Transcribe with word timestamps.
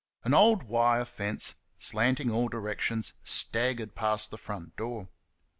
An 0.23 0.33
old 0.33 0.63
wire 0.63 1.05
fence, 1.05 1.53
slanting 1.77 2.31
all 2.31 2.47
directions, 2.47 3.13
staggered 3.23 3.93
past 3.93 4.31
the 4.31 4.37
front 4.39 4.75
door. 4.75 5.09